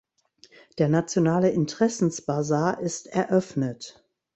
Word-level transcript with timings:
Der 0.79 0.89
nationale 0.89 1.51
Interessensbasar 1.51 2.79
ist 2.79 3.05
eröffnet. 3.05 4.03